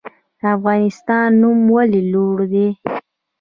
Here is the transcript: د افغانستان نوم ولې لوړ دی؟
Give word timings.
د 0.39 0.41
افغانستان 0.55 1.27
نوم 1.41 1.59
ولې 1.75 2.01
لوړ 2.13 2.37
دی؟ 2.53 2.67